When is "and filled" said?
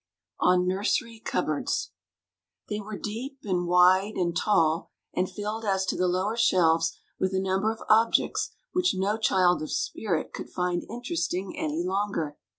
5.13-5.63